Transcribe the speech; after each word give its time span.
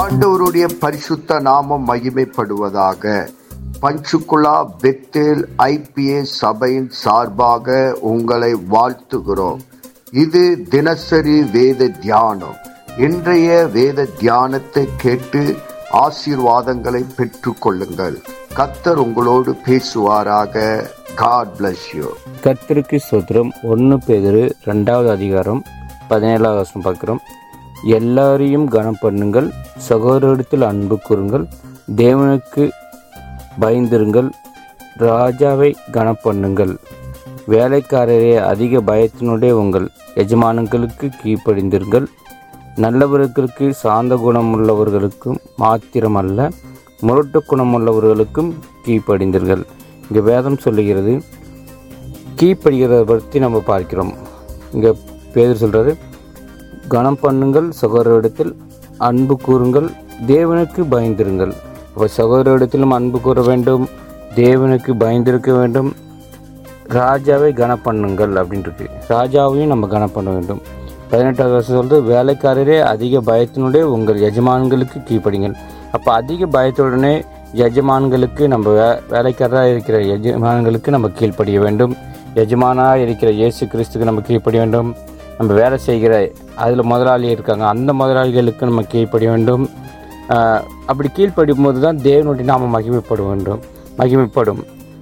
ஆண்டவருடைய 0.00 0.66
பரிசுத்த 0.82 1.38
நாமம் 1.46 1.86
மகிமைப்படுவதாக. 1.88 3.12
பஞ்சுகுலா 3.82 4.56
பெத்தேல் 4.82 5.42
ஐபிஏ 5.64 6.20
சபையின் 6.22 6.88
சார்பாக 7.02 7.76
உங்களை 8.10 8.50
வாழ்த்துகிறோம். 8.74 9.60
இது 10.24 10.42
தினசரி 10.74 11.36
வேத 11.54 11.88
தியானம். 11.88 12.58
இன்றைய 13.06 13.48
வேத 13.76 14.06
தியானத்தை 14.20 14.84
கேட்டு 15.04 15.42
ஆசீர்வாதங்களை 16.04 17.02
பெற்று 17.16 17.52
கொள்ளுங்கள். 17.58 18.18
கத்தர் 18.58 19.00
உங்களோடு 19.06 19.54
பேசுவாராக. 19.66 20.86
காட் 21.14 21.52
பிளஸ் 21.58 21.88
யூ 21.96 22.08
கர்த்தருக்கு 22.46 22.98
ஸ்தோத்திரம். 23.06 23.52
ஒன்று 23.62 23.98
பேதரு 24.06 24.44
ரெண்டாவது 24.70 25.10
அதிகாரம் 25.18 25.62
பதினேழாவது 26.10 26.60
வருஷம் 26.62 26.86
பார்க்குறோம். 26.88 27.22
எல்லாரையும் 27.98 28.66
கனம் 28.74 29.00
பண்ணுங்கள் 29.02 29.48
சகோதரத்தில் 29.88 30.64
அன்பு 30.70 30.96
கூறுங்கள் 31.06 31.44
தேவனுக்கு 32.00 32.64
பயந்திருங்கள் 33.62 34.28
ராஜாவை 35.06 35.70
கனம் 35.96 36.22
பண்ணுங்கள். 36.24 36.72
வேலைக்காரரே 37.54 38.32
அதிக 38.52 38.80
பயத்தினுடைய 38.90 39.52
உங்கள் 39.62 39.86
எஜமானங்களுக்கு 40.22 41.06
கீழ்ப்படிந்திருங்கள். 41.20 42.06
நல்லவர்களுக்கு 42.84 43.66
சாந்த 43.82 44.16
குணமுள்ளவர்களுக்கும் 44.24 45.38
மாத்திரமல்ல 45.62 46.48
முரட்டு 47.06 47.40
குணமுள்ளவர்களுக்கும் 47.50 48.50
கீழ்ப்படிந்தீர்கள் 48.84 49.62
இங்கே 50.08 50.22
வேதம் 50.30 50.60
சொல்லுகிறது 50.64 51.14
கீழ்ப்படுகிறத 52.40 53.02
பற்றி 53.12 53.38
நம்ம 53.44 53.58
பார்க்கிறோம். 53.72 54.12
இங்கே 54.74 54.92
பேர் 55.34 55.60
சொல்கிறது 55.62 55.92
கனம் 56.94 57.20
பண்ணுங்கள் 57.22 57.68
சகோதரிடத்தில் 57.80 58.52
அன்பு 59.08 59.34
கூறுங்கள் 59.46 59.88
தேவனுக்கு 60.30 60.80
பயந்திருங்கள். 60.94 61.52
அப்போ 61.92 62.06
சகோதரிடத்திலும் 62.18 62.94
அன்பு 62.96 63.18
கூற 63.26 63.42
வேண்டும் 63.50 63.84
தேவனுக்கு 64.40 64.90
பயந்திருக்க 65.02 65.50
வேண்டும். 65.60 65.90
ராஜாவை 66.98 67.50
கனம் 67.60 67.84
பண்ணுங்கள் 67.86 68.34
அப்படின்ட்டு 68.40 68.70
இருக்கு 68.70 68.86
ராஜாவையும் 69.14 69.72
நம்ம 69.72 69.88
கனம் 69.94 70.14
பண்ண 70.16 70.28
வேண்டும். 70.36 70.60
பதினெட்டாவது 71.10 71.54
வருஷம் 71.56 71.78
சொல்கிறது 71.78 72.00
வேலைக்காரரே 72.12 72.78
அதிக 72.92 73.20
பயத்தினுடைய 73.30 73.82
உங்கள் 73.96 74.18
எஜமான்களுக்கு 74.28 74.98
கீழ்ப்படிங்கள். 75.08 75.56
அப்போ 75.96 76.10
அதிக 76.20 76.46
பயத்துடனே 76.56 77.14
எஜமான்களுக்கு 77.66 78.42
நம்ம 78.52 78.72
வே 78.78 78.88
வேலைக்காரராக 79.14 79.70
இருக்கிற 79.74 79.98
எஜமான்களுக்கு 80.16 80.88
நம்ம 80.96 81.10
கீழ்ப்படிய 81.18 81.58
வேண்டும். 81.66 81.94
எஜமானாக 82.42 83.04
இருக்கிற 83.04 83.30
இயேசு 83.40 83.62
கிறிஸ்துக்கு 83.72 84.08
நம்ம 84.10 84.22
கீழ்ப்படிய 84.28 84.62
வேண்டும். 84.64 84.90
நம்ம 85.38 85.52
வேலை 85.52 85.78
செய்கிற 85.78 86.12
அதில் 86.56 86.82
முதலாளி 86.82 87.28
இருக்காங்க. 87.28 87.66
அந்த 87.66 87.92
முதலாளிகளுக்கு 87.92 88.68
நம்ம 88.68 88.82
கீழ்ப்படிய 88.82 89.30
வேண்டும். 89.30 89.64
அப்படி 90.86 91.08
கீழ்ப்படியும் 91.16 91.62
போது 91.62 91.80
தான் 91.80 91.98
தேவனுடைய 91.98 92.46
நாம 92.50 92.80
மகிமைப்பட 92.80 93.26
வேண்டும். 93.26 93.60
மகிமைப்படும். 93.98 94.60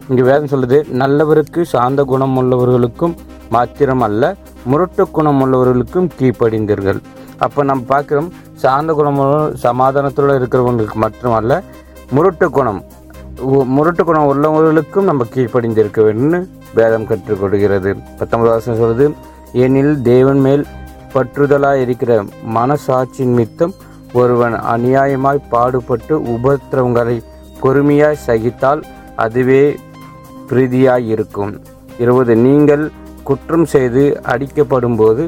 இங்கே 0.09 0.23
வேதம் 0.23 0.53
சொல்லுது 0.53 0.79
நல்லவருக்கு 1.03 1.63
சாந்த 1.75 2.05
குணம் 2.05 2.37
உள்ளவர்களுக்கும் 2.37 3.15
மாத்திரம் 3.51 4.01
அல்ல 4.01 4.25
முரட்டு 4.65 5.11
குணம் 5.11 5.41
உள்ளவர்களுக்கும் 5.43 6.09
கீழ்ப்படிந்தீர்கள். 6.19 7.01
அப்போ 7.39 7.63
நம்ம 7.63 7.83
பார்க்குறோம் 7.89 8.29
சாந்த 8.55 8.93
குணம் 8.93 9.19
சமாதானத்தோடு 9.65 10.39
இருக்கிறவங்களுக்கு 10.41 10.99
மட்டுமல்ல 11.05 11.55
முரட்டு 12.11 12.51
குணம் 12.51 12.81
உ- 13.49 13.67
முரட்டு 13.67 14.05
குணம் 14.05 14.29
உள்ளவர்களுக்கும் 14.33 15.09
நம்ம 15.11 15.25
கீழ்ப்படிந்திருக்க 15.35 16.01
வேண்டும்னு 16.07 16.39
வேதம் 16.75 17.07
கற்றுக் 17.07 17.41
கொடுக்கிறது 17.41 17.91
பத்தொன்பது 18.19 18.53
வருஷம் 18.53 18.81
சொல்லுது 18.81 19.07
எனில் 19.63 20.03
தேவன் 20.03 20.41
மேல் 20.41 20.65
பற்றுதலாயிருக்கிற 21.15 21.83
இருக்கிற 21.83 22.13
நிமித்தம் 22.49 23.35
மித்தம் 23.35 23.75
ஒருவன் 24.13 24.57
அநியாயமாய் 24.75 25.47
பாடுபட்டு 25.49 26.15
உபத்திரவங்களை 26.35 27.17
பொறுமையாய் 27.61 28.25
சகித்தால் 28.27 28.83
அதுவே 29.17 29.63
பிரீதியாயிருக்கும். 30.51 31.53
இருபது 31.99 32.37
நீங்கள் 32.37 32.85
குற்றம் 33.23 33.65
செய்து 33.65 34.03
அடிக்கப்படும்போது 34.33 35.25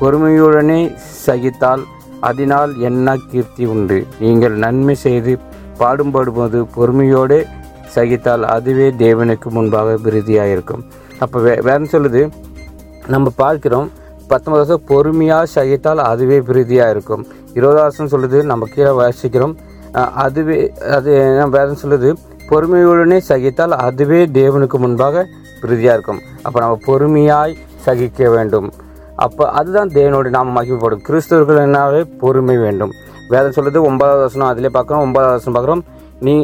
பொறுமையுடனே 0.00 0.80
சகித்தால் 1.26 1.82
அதனால் 2.20 2.72
என்ன 2.80 3.16
கீர்த்தி 3.30 3.64
உண்டு? 3.64 3.98
நீங்கள் 4.20 4.56
நன்மை 4.56 4.94
செய்து 5.06 5.32
பாடுபடும்போது 5.78 6.58
பொறுமையோடு 6.74 7.38
சகித்தால் 7.94 8.44
அதுவே 8.54 8.88
தேவனுக்கு 9.04 9.48
முன்பாக 9.50 9.96
பிரீதியாக 10.04 10.50
இருக்கும் 10.50 10.82
அப்போ 11.18 11.38
வே 11.40 11.54
வேறு 11.62 11.88
சொல்லுது 11.92 12.22
நம்ம 13.14 13.30
பார்க்கிறோம் 13.42 13.88
பத்தொன்பது 14.30 14.60
வருஷம் 14.60 14.84
பொறுமையாக 14.90 15.46
சகித்தால் 15.54 16.00
அதுவே 16.10 16.38
பிரீதியாக 16.48 16.92
இருக்கும். 16.94 17.22
இருபது 17.58 17.78
வருஷம் 17.80 18.10
சொல்லுது 18.12 18.38
நம்ம 18.50 18.66
கீழே 18.74 18.92
வாசிக்கிறோம். 19.00 19.54
அதுவே 20.24 20.58
அது 20.96 21.10
வேதம் 21.56 21.80
சொல்லுது? 21.82 22.10
பொறுமையுடனே 22.50 23.18
சகித்தால் 23.30 23.74
அதுவே 23.86 24.20
தேவனுக்கு 24.38 24.78
முன்பாக 24.84 25.24
பிரீதியாக 25.62 25.96
இருக்கும். 25.96 26.20
அப்போ 26.44 26.58
நம்ம 26.64 26.78
பொறுமையாய் 26.88 27.54
சகிக்க 27.86 28.30
வேண்டும். 28.36 28.68
அப்போ 29.24 29.44
அதுதான் 29.58 29.90
தேவனுடைய 29.96 30.32
நாம் 30.36 30.56
மகிமைப்படும் 30.58 31.02
கிறிஸ்தவர்கள் 31.08 31.64
என்னாலே 31.66 32.02
பொறுமை 32.22 32.56
வேண்டும். 32.66 32.92
வேதம் 33.32 33.56
சொல்லுது 33.56 33.80
ஒன்பதாவது 33.88 34.22
வருஷம் 34.24 34.50
அதிலே 34.52 34.70
பார்க்குறோம் 34.76 35.04
ஒன்பதாவது 35.06 35.34
வருஷம் 35.34 35.56
பார்க்குறோம். 35.56 35.84
நீ 36.26 36.34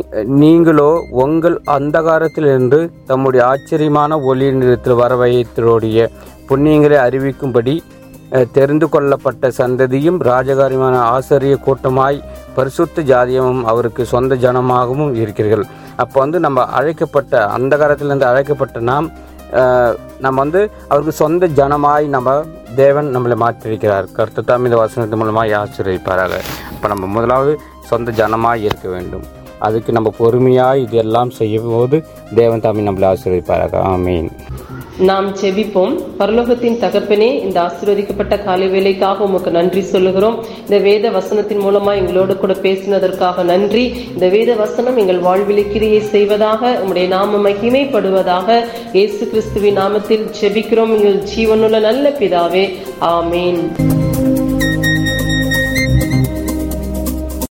நீங்களோ 0.43 0.91
உங்கள் 1.23 1.57
அந்தகாரத்தில் 1.75 2.49
இருந்து 2.53 2.79
தம்முடைய 3.11 3.43
ஆச்சரியமான 3.51 4.19
ஒளி 4.31 4.47
நிறத்தில் 4.61 5.01
வர 5.01 5.15
வைத்தோடைய 5.23 6.07
புண்ணியங்களை 6.49 6.99
அறிவிக்கும்படி 7.07 7.75
தெரிந்து 8.57 8.87
கொள்ளப்பட்ட 8.95 9.51
சந்ததியும் 9.59 10.19
ராஜகாரியமான 10.31 10.97
ஆசிரிய 11.15 11.55
கூட்டமாய் 11.67 12.19
பரிசுத்த 12.57 13.03
ஜாதியமும் 13.11 13.63
அவருக்கு 13.73 14.03
சொந்த 14.13 14.37
ஜனமாகவும் 14.45 15.15
இருக்கிறீர்கள். 15.23 15.65
அப்போ 16.03 16.17
வந்து 16.25 16.39
நம்ம 16.47 16.65
அழைக்கப்பட்ட 16.79 17.33
அந்த 17.57 17.73
காலத்திலிருந்து 17.81 18.29
அழைக்கப்பட்ட 18.31 18.81
நாம் 18.91 19.09
நம்ம 20.25 20.37
வந்து 20.45 20.61
அவருக்கு 20.91 21.15
சொந்த 21.23 21.49
ஜனமாய் 21.61 22.07
நம்ம 22.17 22.35
தேவன் 22.83 23.09
நம்மளை 23.15 23.37
மாற்றிருக்கிறார் 23.45 24.13
கருத்து 24.17 24.43
தாமித 24.51 24.71
இந்த 24.71 24.81
வசனத்தின் 24.83 25.21
மூலமாக 25.23 25.57
ஆசிரியப்பாராக 25.63 26.43
இப்போ 26.75 26.89
நம்ம 26.95 27.07
முதலாவது 27.17 27.53
சொந்த 27.91 28.13
ஜனமாய் 28.21 28.65
இருக்க 28.69 28.87
வேண்டும். 28.95 29.27
அதுக்கு 29.59 29.93
நம்ம 29.93 30.13
பொறுமையாக 30.19 30.79
இதெல்லாம் 30.79 31.31
செய்யும் 31.31 31.71
போது 31.71 32.05
தேவன் 32.35 32.61
தாமி 32.61 32.89
நம்மளை 32.89 33.15
ஆசீர்வதிப்பாராக. 33.15 33.75
ஆமீன். 33.95 34.31
நாம் 34.99 35.37
செபிப்போம் 35.37 36.01
பரலோகத்தின் 36.19 36.79
தகப்பனே 36.81 37.41
இந்த 37.41 37.61
ஆசீர்வதிக்கப்பட்ட 37.61 38.45
காலை 38.45 38.69
வேலைக்காக 38.69 39.25
உமக்கு 39.25 39.51
நன்றி 39.51 39.81
சொல்லுகிறோம். 39.81 40.45
இந்த 40.63 40.79
வேத 40.79 41.11
வசனத்தின் 41.11 41.61
மூலமா 41.61 41.95
எங்களோடு 41.95 42.37
கூட 42.37 42.53
பேசினதற்காக 42.53 43.43
நன்றி. 43.43 43.95
இந்த 44.15 44.29
வேத 44.29 44.55
வசனம் 44.55 44.97
எங்கள் 44.97 45.19
வாழ்வில் 45.19 45.73
கிரியை 45.73 46.01
செய்வதாக 46.01 46.71
உங்களுடைய 46.71 47.09
நாம 47.09 47.49
மகிமைப்படுவதாக 47.49 48.65
இயேசு 48.93 49.29
கிறிஸ்துவின் 49.29 49.79
நாமத்தில் 49.79 50.33
செபிக்கிறோம் 50.41 50.97
எங்கள் 50.97 51.23
ஜீவனுள்ள 51.37 51.81
நல்ல 51.81 52.09
பிதாவே. 52.19 52.75
ஆமேன். 53.01 54.38